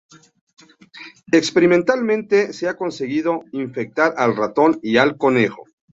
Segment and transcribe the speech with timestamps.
[1.31, 5.65] Experimentalmente, se ha conseguido infectar al ratón y al conejo.